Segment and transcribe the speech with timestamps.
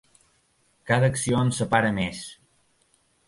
[0.91, 2.23] Cada acció ens separa més.